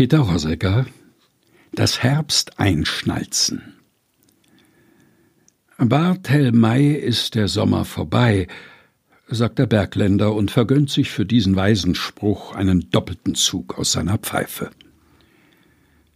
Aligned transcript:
Peter 0.00 0.20
Rosegger 0.20 0.86
Das 1.72 2.02
Herbsteinschnalzen 2.02 3.74
Barthel 5.76 6.52
Mai 6.52 6.86
ist 6.86 7.34
der 7.34 7.48
Sommer 7.48 7.84
vorbei, 7.84 8.46
sagt 9.28 9.58
der 9.58 9.66
Bergländer 9.66 10.34
und 10.34 10.50
vergönnt 10.50 10.88
sich 10.88 11.10
für 11.10 11.26
diesen 11.26 11.54
weisen 11.54 11.94
Spruch 11.94 12.54
einen 12.54 12.88
doppelten 12.90 13.34
Zug 13.34 13.78
aus 13.78 13.92
seiner 13.92 14.16
Pfeife. 14.16 14.70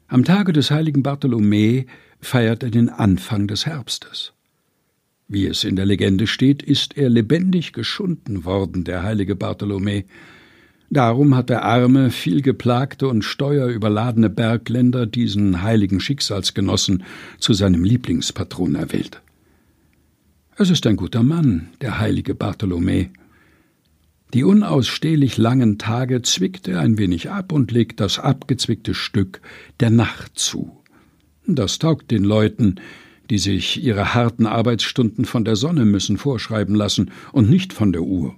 Am 0.08 0.24
Tage 0.24 0.54
des 0.54 0.70
heiligen 0.70 1.02
Bartholomä 1.02 1.84
feiert 2.22 2.62
er 2.62 2.70
den 2.70 2.88
Anfang 2.88 3.48
des 3.48 3.66
Herbstes. 3.66 4.32
Wie 5.28 5.44
es 5.46 5.62
in 5.62 5.76
der 5.76 5.84
Legende 5.84 6.26
steht, 6.26 6.62
ist 6.62 6.96
er 6.96 7.10
lebendig 7.10 7.74
geschunden 7.74 8.46
worden, 8.46 8.84
der 8.84 9.02
heilige 9.02 9.36
Bartholomä. 9.36 10.04
Darum 10.94 11.34
hat 11.34 11.50
der 11.50 11.64
arme, 11.64 12.12
vielgeplagte 12.12 13.08
und 13.08 13.24
steuerüberladene 13.24 14.30
Bergländer 14.30 15.06
diesen 15.06 15.60
heiligen 15.60 15.98
Schicksalsgenossen 15.98 17.02
zu 17.40 17.52
seinem 17.52 17.82
Lieblingspatron 17.82 18.76
erwählt. 18.76 19.20
Es 20.56 20.70
ist 20.70 20.86
ein 20.86 20.94
guter 20.94 21.24
Mann, 21.24 21.70
der 21.80 21.98
heilige 21.98 22.36
Bartholomä. 22.36 23.08
Die 24.34 24.44
unausstehlich 24.44 25.36
langen 25.36 25.78
Tage 25.78 26.22
zwickt 26.22 26.68
er 26.68 26.78
ein 26.78 26.96
wenig 26.96 27.28
ab 27.28 27.50
und 27.50 27.72
legt 27.72 27.98
das 27.98 28.20
abgezwickte 28.20 28.94
Stück 28.94 29.40
der 29.80 29.90
Nacht 29.90 30.38
zu. 30.38 30.80
Das 31.44 31.80
taugt 31.80 32.12
den 32.12 32.22
Leuten, 32.22 32.76
die 33.30 33.38
sich 33.38 33.82
ihre 33.82 34.14
harten 34.14 34.46
Arbeitsstunden 34.46 35.24
von 35.24 35.44
der 35.44 35.56
Sonne 35.56 35.86
müssen 35.86 36.18
vorschreiben 36.18 36.76
lassen 36.76 37.10
und 37.32 37.50
nicht 37.50 37.72
von 37.72 37.90
der 37.90 38.02
Uhr. 38.02 38.36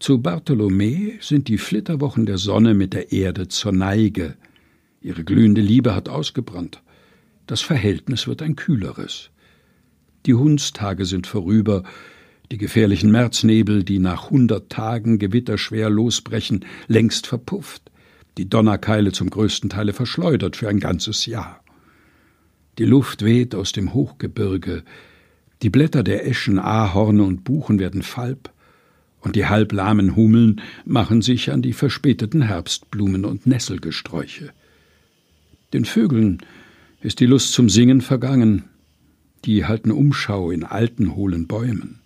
Zu 0.00 0.18
Bartholomä 0.18 1.18
sind 1.20 1.48
die 1.48 1.58
Flitterwochen 1.58 2.24
der 2.24 2.38
Sonne 2.38 2.74
mit 2.74 2.92
der 2.92 3.10
Erde 3.10 3.48
zur 3.48 3.72
Neige. 3.72 4.36
Ihre 5.00 5.24
glühende 5.24 5.60
Liebe 5.60 5.92
hat 5.92 6.08
ausgebrannt. 6.08 6.82
Das 7.48 7.62
Verhältnis 7.62 8.28
wird 8.28 8.40
ein 8.40 8.54
kühleres. 8.54 9.30
Die 10.24 10.34
Hundstage 10.34 11.04
sind 11.04 11.26
vorüber, 11.26 11.82
die 12.52 12.58
gefährlichen 12.58 13.10
Märznebel, 13.10 13.82
die 13.82 13.98
nach 13.98 14.30
hundert 14.30 14.70
Tagen 14.70 15.18
gewitterschwer 15.18 15.90
losbrechen, 15.90 16.64
längst 16.86 17.26
verpufft, 17.26 17.90
die 18.36 18.48
Donnerkeile 18.48 19.10
zum 19.10 19.30
größten 19.30 19.68
Teile 19.68 19.92
verschleudert 19.92 20.56
für 20.56 20.68
ein 20.68 20.78
ganzes 20.78 21.26
Jahr. 21.26 21.64
Die 22.78 22.84
Luft 22.84 23.24
weht 23.24 23.54
aus 23.56 23.72
dem 23.72 23.94
Hochgebirge, 23.94 24.84
die 25.62 25.70
Blätter 25.70 26.04
der 26.04 26.24
Eschen, 26.24 26.60
Ahorne 26.60 27.24
und 27.24 27.42
Buchen 27.42 27.80
werden 27.80 28.02
falb, 28.02 28.52
und 29.20 29.36
die 29.36 29.46
halblahmen 29.46 30.16
Hummeln 30.16 30.60
machen 30.84 31.22
sich 31.22 31.50
an 31.50 31.62
die 31.62 31.72
verspäteten 31.72 32.42
Herbstblumen 32.42 33.24
und 33.24 33.46
Nesselgesträuche. 33.46 34.50
Den 35.72 35.84
Vögeln 35.84 36.38
ist 37.00 37.20
die 37.20 37.26
Lust 37.26 37.52
zum 37.52 37.68
Singen 37.68 38.00
vergangen, 38.00 38.64
die 39.44 39.64
halten 39.64 39.90
Umschau 39.90 40.50
in 40.50 40.64
alten, 40.64 41.14
hohlen 41.14 41.46
Bäumen. 41.46 42.00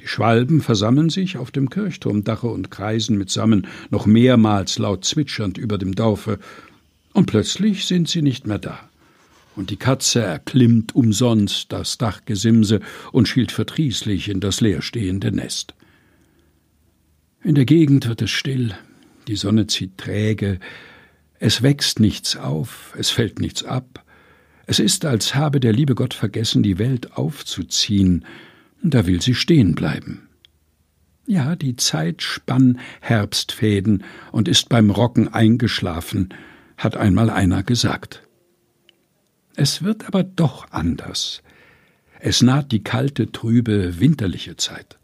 Die 0.00 0.06
Schwalben 0.06 0.60
versammeln 0.60 1.10
sich 1.10 1.36
auf 1.36 1.50
dem 1.50 1.70
Kirchturmdache 1.70 2.46
und 2.46 2.70
kreisen 2.70 3.18
mitsammen 3.18 3.66
noch 3.90 4.06
mehrmals 4.06 4.78
laut 4.78 5.04
zwitschernd 5.04 5.58
über 5.58 5.78
dem 5.78 5.94
Dorfe, 5.94 6.38
und 7.14 7.26
plötzlich 7.26 7.86
sind 7.86 8.08
sie 8.08 8.22
nicht 8.22 8.46
mehr 8.46 8.58
da 8.58 8.88
und 9.58 9.70
die 9.70 9.76
Katze 9.76 10.20
erklimmt 10.20 10.94
umsonst 10.94 11.72
das 11.72 11.98
Dachgesimse 11.98 12.80
und 13.10 13.26
schielt 13.26 13.50
verdrießlich 13.50 14.28
in 14.28 14.38
das 14.40 14.60
leerstehende 14.60 15.32
Nest. 15.32 15.74
In 17.42 17.54
der 17.54 17.64
Gegend 17.64 18.08
wird 18.08 18.22
es 18.22 18.30
still, 18.30 18.74
die 19.28 19.36
Sonne 19.36 19.66
zieht 19.68 19.96
träge, 19.96 20.58
es 21.38 21.62
wächst 21.62 22.00
nichts 22.00 22.36
auf, 22.36 22.94
es 22.98 23.10
fällt 23.10 23.38
nichts 23.38 23.62
ab, 23.62 24.04
es 24.66 24.80
ist, 24.80 25.04
als 25.04 25.34
habe 25.34 25.60
der 25.60 25.72
liebe 25.72 25.94
Gott 25.94 26.14
vergessen, 26.14 26.62
die 26.62 26.78
Welt 26.78 27.16
aufzuziehen, 27.16 28.26
da 28.82 29.06
will 29.06 29.22
sie 29.22 29.34
stehen 29.34 29.74
bleiben. 29.74 30.28
Ja, 31.26 31.56
die 31.56 31.76
Zeit 31.76 32.22
spann 32.22 32.80
Herbstfäden 33.00 34.04
und 34.32 34.48
ist 34.48 34.68
beim 34.68 34.90
Rocken 34.90 35.28
eingeschlafen, 35.32 36.34
hat 36.76 36.96
einmal 36.96 37.30
einer 37.30 37.62
gesagt. 37.62 38.22
Es 39.56 39.82
wird 39.82 40.06
aber 40.06 40.22
doch 40.22 40.70
anders. 40.70 41.42
Es 42.20 42.42
naht 42.42 42.72
die 42.72 42.82
kalte, 42.82 43.30
trübe, 43.30 44.00
winterliche 44.00 44.56
Zeit. 44.56 44.97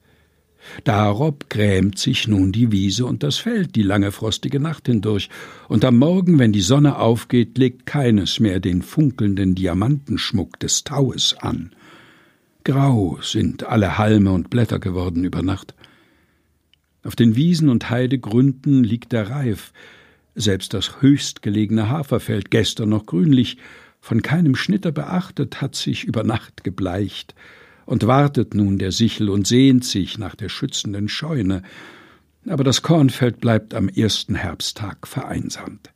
Darob 0.84 1.48
grämt 1.50 1.98
sich 1.98 2.26
nun 2.26 2.52
die 2.52 2.72
Wiese 2.72 3.06
und 3.06 3.22
das 3.22 3.36
Feld 3.36 3.76
die 3.76 3.82
lange 3.82 4.12
frostige 4.12 4.60
Nacht 4.60 4.86
hindurch, 4.86 5.28
und 5.68 5.84
am 5.84 5.98
Morgen, 5.98 6.38
wenn 6.38 6.52
die 6.52 6.60
Sonne 6.60 6.98
aufgeht, 6.98 7.58
legt 7.58 7.86
keines 7.86 8.40
mehr 8.40 8.60
den 8.60 8.82
funkelnden 8.82 9.54
Diamantenschmuck 9.54 10.58
des 10.60 10.84
Taues 10.84 11.36
an. 11.38 11.72
Grau 12.64 13.18
sind 13.20 13.64
alle 13.64 13.98
Halme 13.98 14.32
und 14.32 14.50
Blätter 14.50 14.78
geworden 14.78 15.24
über 15.24 15.42
Nacht. 15.42 15.74
Auf 17.02 17.14
den 17.14 17.36
Wiesen 17.36 17.68
und 17.68 17.90
Heidegründen 17.90 18.82
liegt 18.82 19.12
der 19.12 19.28
Reif, 19.28 19.72
selbst 20.34 20.74
das 20.74 21.02
höchstgelegene 21.02 21.90
Haferfeld, 21.90 22.50
gestern 22.50 22.88
noch 22.88 23.06
grünlich, 23.06 23.58
von 24.00 24.22
keinem 24.22 24.56
Schnitter 24.56 24.92
beachtet, 24.92 25.60
hat 25.60 25.74
sich 25.76 26.04
über 26.04 26.24
Nacht 26.24 26.64
gebleicht 26.64 27.34
und 27.86 28.06
wartet 28.06 28.54
nun 28.54 28.78
der 28.78 28.92
Sichel 28.92 29.28
und 29.30 29.46
sehnt 29.46 29.84
sich 29.84 30.18
nach 30.18 30.34
der 30.34 30.48
schützenden 30.48 31.08
Scheune, 31.08 31.62
aber 32.46 32.64
das 32.64 32.82
Kornfeld 32.82 33.40
bleibt 33.40 33.74
am 33.74 33.88
ersten 33.88 34.34
Herbsttag 34.34 35.06
vereinsamt. 35.06 35.90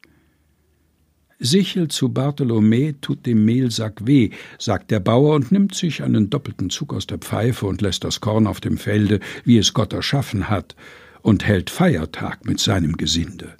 Sichel 1.40 1.86
zu 1.88 2.08
Bartholomä 2.08 2.94
tut 3.00 3.24
dem 3.24 3.44
Mehlsack 3.44 4.06
weh, 4.06 4.30
sagt 4.58 4.90
der 4.90 4.98
Bauer 4.98 5.36
und 5.36 5.52
nimmt 5.52 5.74
sich 5.74 6.02
einen 6.02 6.30
doppelten 6.30 6.68
Zug 6.68 6.92
aus 6.92 7.06
der 7.06 7.18
Pfeife 7.18 7.66
und 7.66 7.80
lässt 7.80 8.02
das 8.02 8.20
Korn 8.20 8.48
auf 8.48 8.60
dem 8.60 8.76
Felde, 8.76 9.20
wie 9.44 9.58
es 9.58 9.72
Gott 9.72 9.92
erschaffen 9.92 10.48
hat, 10.48 10.74
und 11.22 11.44
hält 11.46 11.70
Feiertag 11.70 12.44
mit 12.44 12.58
seinem 12.58 12.96
Gesinde. 12.96 13.54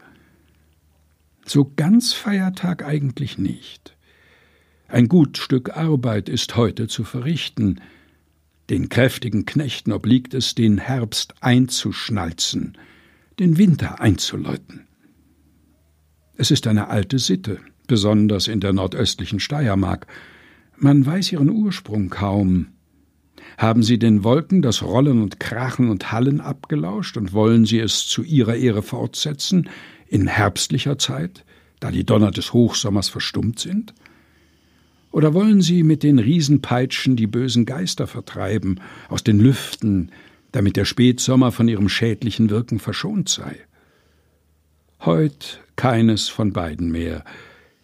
So 1.44 1.72
ganz 1.76 2.12
Feiertag 2.12 2.84
eigentlich 2.84 3.38
nicht. 3.38 3.96
Ein 4.88 5.08
gut 5.08 5.38
Stück 5.38 5.76
Arbeit 5.76 6.28
ist 6.28 6.56
heute 6.56 6.88
zu 6.88 7.04
verrichten. 7.04 7.80
Den 8.70 8.90
kräftigen 8.90 9.46
Knechten 9.46 9.92
obliegt 9.92 10.34
es, 10.34 10.54
den 10.54 10.78
Herbst 10.78 11.34
einzuschnalzen, 11.40 12.76
den 13.38 13.56
Winter 13.56 14.00
einzuläuten. 14.00 14.86
Es 16.36 16.50
ist 16.50 16.66
eine 16.66 16.88
alte 16.88 17.18
Sitte, 17.18 17.60
besonders 17.86 18.46
in 18.46 18.60
der 18.60 18.74
nordöstlichen 18.74 19.40
Steiermark. 19.40 20.06
Man 20.76 21.04
weiß 21.04 21.32
ihren 21.32 21.48
Ursprung 21.48 22.10
kaum. 22.10 22.68
Haben 23.56 23.82
Sie 23.82 23.98
den 23.98 24.22
Wolken 24.22 24.60
das 24.60 24.82
Rollen 24.82 25.22
und 25.22 25.40
Krachen 25.40 25.88
und 25.88 26.12
Hallen 26.12 26.40
abgelauscht 26.40 27.16
und 27.16 27.32
wollen 27.32 27.64
Sie 27.64 27.78
es 27.78 28.06
zu 28.06 28.22
Ihrer 28.22 28.54
Ehre 28.54 28.82
fortsetzen, 28.82 29.68
in 30.06 30.26
herbstlicher 30.26 30.98
Zeit, 30.98 31.44
da 31.80 31.90
die 31.90 32.04
Donner 32.04 32.30
des 32.30 32.52
Hochsommers 32.52 33.08
verstummt 33.08 33.58
sind? 33.58 33.94
Oder 35.10 35.34
wollen 35.34 35.62
Sie 35.62 35.82
mit 35.82 36.02
den 36.02 36.18
Riesenpeitschen 36.18 37.16
die 37.16 37.26
bösen 37.26 37.64
Geister 37.66 38.06
vertreiben 38.06 38.80
aus 39.08 39.24
den 39.24 39.38
Lüften, 39.38 40.10
damit 40.52 40.76
der 40.76 40.84
Spätsommer 40.84 41.52
von 41.52 41.68
ihrem 41.68 41.88
schädlichen 41.88 42.50
Wirken 42.50 42.78
verschont 42.78 43.28
sei? 43.28 43.56
Heut 45.04 45.60
keines 45.76 46.28
von 46.28 46.52
beiden 46.52 46.90
mehr. 46.90 47.24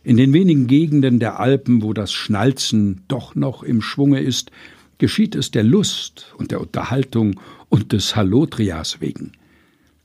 In 0.02 0.16
den 0.16 0.32
wenigen 0.32 0.66
Gegenden 0.66 1.18
der 1.18 1.40
Alpen, 1.40 1.82
wo 1.82 1.92
das 1.94 2.12
Schnalzen 2.12 3.02
doch 3.08 3.34
noch 3.34 3.62
im 3.62 3.80
Schwunge 3.80 4.20
ist, 4.20 4.50
geschieht 4.98 5.34
es 5.34 5.50
der 5.50 5.64
Lust 5.64 6.34
und 6.36 6.50
der 6.50 6.60
Unterhaltung 6.60 7.40
und 7.68 7.92
des 7.92 8.14
Halotrias 8.14 9.00
wegen. 9.00 9.32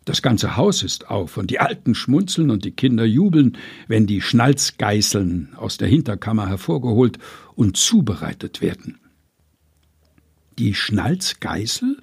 Das 0.10 0.24
ganze 0.24 0.58
Haus 0.58 0.82
ist 0.82 1.12
auf, 1.12 1.38
und 1.38 1.52
die 1.52 1.60
Alten 1.60 1.94
schmunzeln 1.94 2.50
und 2.50 2.66
die 2.66 2.72
Kinder 2.72 3.06
jubeln, 3.06 3.56
wenn 3.88 4.08
die 4.08 4.22
Schnalzgeißeln 4.22 5.50
aus 5.56 5.78
der 5.78 5.88
Hinterkammer 5.88 6.50
hervorgeholt 6.50 7.20
und 7.54 7.78
zubereitet 7.78 8.60
werden. 8.60 8.98
Die 10.58 10.74
Schnalzgeißel 10.74 12.02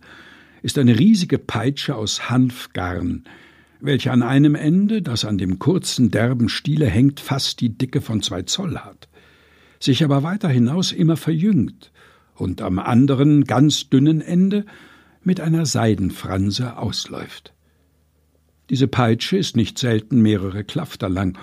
ist 0.62 0.78
eine 0.78 0.96
riesige 0.96 1.38
Peitsche 1.38 1.96
aus 1.96 2.30
Hanfgarn, 2.30 3.24
welche 3.80 4.12
an 4.12 4.22
einem 4.22 4.54
Ende, 4.54 5.02
das 5.02 5.24
an 5.24 5.36
dem 5.36 5.58
kurzen, 5.58 6.12
derben 6.12 6.48
Stiele 6.48 6.86
hängt, 6.86 7.18
fast 7.18 7.60
die 7.60 7.76
Dicke 7.76 8.00
von 8.00 8.22
zwei 8.22 8.42
Zoll 8.42 8.78
hat, 8.78 9.08
sich 9.80 10.04
aber 10.04 10.22
weiter 10.22 10.48
hinaus 10.48 10.92
immer 10.92 11.16
verjüngt 11.16 11.90
und 12.36 12.62
am 12.62 12.78
anderen, 12.78 13.46
ganz 13.46 13.90
dünnen 13.90 14.20
Ende 14.20 14.64
mit 15.24 15.40
einer 15.40 15.66
Seidenfranse 15.66 16.78
ausläuft. 16.78 17.55
Diese 18.70 18.88
Peitsche 18.88 19.36
ist 19.36 19.56
nicht 19.56 19.78
selten 19.78 20.20
mehrere 20.20 20.64
Klafter 20.64 21.08
lang, 21.08 21.38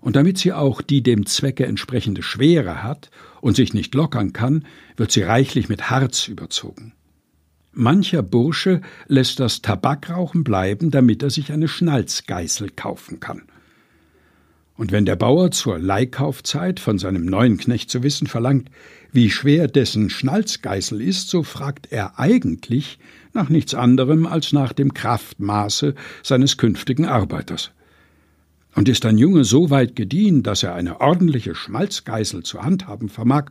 und 0.00 0.14
damit 0.14 0.38
sie 0.38 0.52
auch 0.52 0.80
die 0.80 1.02
dem 1.02 1.26
Zwecke 1.26 1.66
entsprechende 1.66 2.22
Schwere 2.22 2.82
hat 2.82 3.10
und 3.40 3.56
sich 3.56 3.74
nicht 3.74 3.94
lockern 3.94 4.32
kann, 4.32 4.64
wird 4.96 5.10
sie 5.10 5.22
reichlich 5.22 5.68
mit 5.68 5.90
Harz 5.90 6.28
überzogen. 6.28 6.92
Mancher 7.72 8.22
Bursche 8.22 8.80
lässt 9.06 9.40
das 9.40 9.60
Tabakrauchen 9.60 10.44
bleiben, 10.44 10.90
damit 10.90 11.22
er 11.22 11.30
sich 11.30 11.52
eine 11.52 11.68
Schnalzgeißel 11.68 12.70
kaufen 12.70 13.20
kann. 13.20 13.42
Und 14.76 14.92
wenn 14.92 15.04
der 15.04 15.16
Bauer 15.16 15.50
zur 15.50 15.78
Leihkaufzeit 15.78 16.78
von 16.78 16.98
seinem 16.98 17.24
neuen 17.24 17.58
Knecht 17.58 17.90
zu 17.90 18.04
wissen 18.04 18.28
verlangt, 18.28 18.70
wie 19.12 19.30
schwer 19.30 19.66
dessen 19.66 20.10
Schnalzgeißel 20.10 21.00
ist, 21.00 21.28
so 21.28 21.42
fragt 21.42 21.90
er 21.90 22.18
eigentlich 22.18 22.98
nach 23.32 23.48
nichts 23.48 23.74
anderem 23.74 24.26
als 24.26 24.52
nach 24.52 24.72
dem 24.72 24.94
Kraftmaße 24.94 25.94
seines 26.22 26.56
künftigen 26.56 27.04
Arbeiters. 27.04 27.72
Und 28.74 28.88
ist 28.88 29.04
ein 29.06 29.18
Junge 29.18 29.44
so 29.44 29.70
weit 29.70 29.96
gediehen, 29.96 30.42
dass 30.42 30.62
er 30.62 30.74
eine 30.74 31.00
ordentliche 31.00 31.54
Schmalzgeißel 31.54 32.42
zu 32.42 32.62
handhaben 32.62 33.08
vermag, 33.08 33.46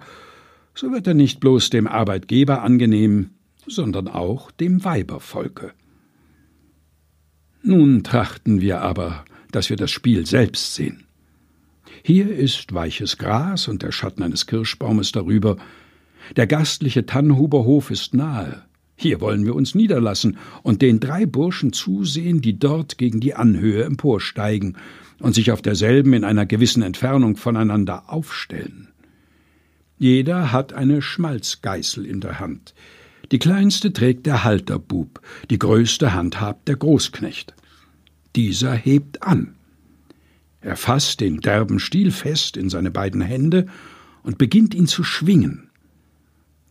so 0.73 0.91
wird 0.91 1.07
er 1.07 1.15
nicht 1.15 1.39
bloß 1.39 1.69
dem 1.71 1.87
Arbeitgeber 1.87 2.61
angenehm, 2.61 3.31
sondern 3.65 4.07
auch 4.07 4.51
dem 4.51 4.83
Weibervolke. 4.85 5.73
Nun 7.63 8.03
trachten 8.03 8.61
wir 8.61 8.81
aber, 8.81 9.25
dass 9.51 9.69
wir 9.69 9.75
das 9.75 9.91
Spiel 9.91 10.25
selbst 10.25 10.75
sehen. 10.75 11.05
Hier 12.03 12.29
ist 12.29 12.73
weiches 12.73 13.17
Gras 13.17 13.67
und 13.67 13.81
der 13.81 13.91
Schatten 13.91 14.23
eines 14.23 14.45
Kirschbaumes 14.45 15.11
darüber. 15.11 15.57
Der 16.35 16.47
gastliche 16.47 17.05
Tannhuberhof 17.05 17.91
ist 17.91 18.13
nahe. 18.13 18.63
Hier 18.99 19.21
wollen 19.21 19.45
wir 19.45 19.53
uns 19.55 19.75
niederlassen 19.75 20.37
und 20.63 20.81
den 20.81 20.99
drei 20.99 21.27
Burschen 21.27 21.71
zusehen, 21.71 22.41
die 22.41 22.57
dort 22.57 22.97
gegen 22.97 23.19
die 23.19 23.35
Anhöhe 23.35 23.83
emporsteigen 23.83 24.75
und 25.19 25.35
sich 25.35 25.51
auf 25.51 25.61
derselben 25.61 26.13
in 26.13 26.23
einer 26.23 26.47
gewissen 26.47 26.81
Entfernung 26.81 27.37
voneinander 27.37 28.11
aufstellen. 28.11 28.89
Jeder 29.99 30.51
hat 30.51 30.73
eine 30.73 31.03
Schmalzgeißel 31.03 32.07
in 32.07 32.21
der 32.21 32.39
Hand. 32.39 32.73
Die 33.31 33.39
kleinste 33.39 33.93
trägt 33.93 34.25
der 34.25 34.43
Halterbub, 34.43 35.21
die 35.51 35.59
größte 35.59 36.13
handhabt 36.15 36.67
der 36.67 36.77
Großknecht. 36.77 37.53
Dieser 38.35 38.73
hebt 38.73 39.21
an. 39.21 39.55
Er 40.59 40.75
fasst 40.75 41.21
den 41.21 41.39
derben 41.41 41.79
Stiel 41.79 42.11
fest 42.11 42.57
in 42.57 42.69
seine 42.69 42.89
beiden 42.89 43.21
Hände 43.21 43.67
und 44.23 44.39
beginnt 44.39 44.73
ihn 44.73 44.87
zu 44.87 45.03
schwingen. 45.03 45.66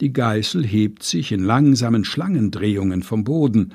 Die 0.00 0.12
Geißel 0.12 0.64
hebt 0.64 1.02
sich 1.02 1.32
in 1.32 1.42
langsamen 1.42 2.04
Schlangendrehungen 2.04 3.02
vom 3.02 3.24
Boden, 3.24 3.72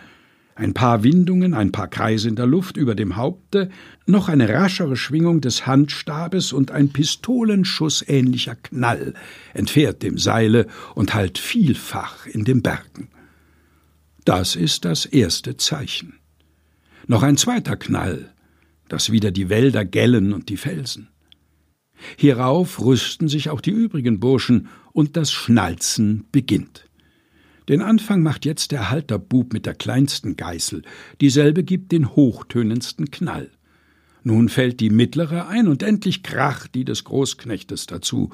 ein 0.54 0.74
paar 0.74 1.04
Windungen, 1.04 1.54
ein 1.56 1.72
paar 1.72 1.88
Kreise 1.88 2.30
in 2.30 2.36
der 2.36 2.46
Luft 2.46 2.78
über 2.78 2.94
dem 2.94 3.16
Haupte, 3.16 3.70
noch 4.06 4.30
eine 4.30 4.48
raschere 4.50 4.96
Schwingung 4.96 5.42
des 5.42 5.66
Handstabes 5.66 6.54
und 6.54 6.70
ein 6.70 6.90
Pistolenschuss 6.90 8.08
ähnlicher 8.08 8.56
Knall 8.56 9.16
entfährt 9.54 10.04
dem 10.04 10.20
Seile 10.20 10.68
und 10.94 11.16
hallt 11.16 11.40
vielfach 11.40 12.28
in 12.28 12.44
den 12.44 12.62
Bergen. 12.62 13.08
Das 14.24 14.56
ist 14.56 14.86
das 14.86 15.06
erste 15.06 15.58
Zeichen. 15.58 16.14
Noch 17.08 17.24
ein 17.24 17.38
zweiter 17.38 17.76
Knall, 17.76 18.32
dass 18.88 19.12
wieder 19.12 19.32
die 19.32 19.50
Wälder 19.50 19.84
gellen 19.86 20.32
und 20.34 20.50
die 20.50 20.58
Felsen. 20.58 21.08
Hierauf 22.18 22.84
rüsten 22.84 23.28
sich 23.28 23.50
auch 23.50 23.62
die 23.62 23.72
übrigen 23.72 24.20
Burschen, 24.20 24.68
und 24.94 25.16
das 25.16 25.32
Schnalzen 25.32 26.26
beginnt. 26.32 26.90
Den 27.70 27.82
Anfang 27.82 28.22
macht 28.22 28.46
jetzt 28.46 28.72
der 28.72 28.90
Halterbub 28.90 29.54
mit 29.54 29.66
der 29.66 29.76
kleinsten 29.76 30.36
Geißel, 30.36 30.82
dieselbe 31.22 31.64
gibt 31.64 31.92
den 31.92 32.16
hochtönendsten 32.16 33.12
Knall. 33.12 33.50
Nun 34.24 34.50
fällt 34.50 34.80
die 34.80 34.90
mittlere 34.90 35.48
ein, 35.48 35.68
und 35.68 35.84
endlich 35.84 36.24
kracht 36.24 36.76
die 36.76 36.86
des 36.86 37.06
Großknechtes 37.06 37.86
dazu. 37.86 38.32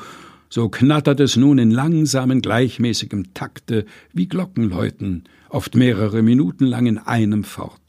So 0.50 0.70
knattert 0.70 1.20
es 1.20 1.36
nun 1.36 1.60
in 1.60 1.72
langsamen, 1.72 2.42
gleichmäßigem 2.42 3.34
Takte 3.34 3.86
wie 4.14 4.28
Glockenläuten, 4.28 5.26
oft 5.50 5.76
mehrere 5.76 6.24
Minuten 6.24 6.66
lang 6.66 6.88
in 6.88 6.98
einem 6.98 7.44
fort 7.44 7.87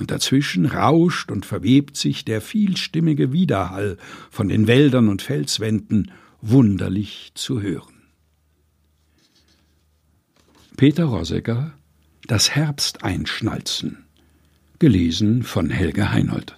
und 0.00 0.10
dazwischen 0.10 0.64
rauscht 0.64 1.30
und 1.30 1.44
verwebt 1.44 1.94
sich 1.94 2.24
der 2.24 2.40
vielstimmige 2.40 3.32
Widerhall 3.32 3.98
von 4.30 4.48
den 4.48 4.66
Wäldern 4.66 5.08
und 5.08 5.20
Felswänden 5.20 6.10
wunderlich 6.40 7.32
zu 7.34 7.60
hören. 7.60 8.08
Peter 10.78 11.04
Rosegger 11.04 11.74
Das 12.26 12.50
Herbsteinschnalzen 12.50 14.06
gelesen 14.78 15.42
von 15.42 15.68
Helge 15.68 16.10
Heinold 16.10 16.56